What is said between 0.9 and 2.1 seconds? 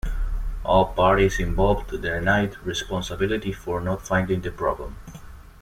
parties involved